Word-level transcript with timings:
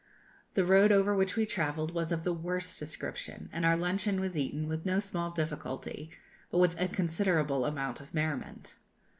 The 0.55 0.65
road 0.65 0.91
over 0.91 1.15
which 1.15 1.35
we 1.35 1.45
travelled 1.45 1.93
was 1.93 2.11
of 2.11 2.23
the 2.23 2.33
worst 2.33 2.79
description, 2.79 3.49
and 3.53 3.63
our 3.63 3.77
luncheon 3.77 4.19
was 4.19 4.35
eaten 4.35 4.67
with 4.67 4.83
no 4.83 4.99
small 4.99 5.29
difficulty, 5.29 6.09
but 6.49 6.57
with 6.57 6.75
a 6.81 6.87
considerable 6.87 7.65
amount 7.67 8.01
of 8.01 8.11
merriment. 8.11 8.77